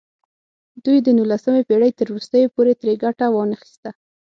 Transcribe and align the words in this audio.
دوی 0.85 0.97
د 1.03 1.07
نولسمې 1.17 1.61
پېړۍ 1.67 1.91
تر 1.99 2.07
وروستیو 2.09 2.53
پورې 2.55 2.73
ترې 2.79 2.93
ګټه 3.03 3.25
وانخیسته. 3.31 3.89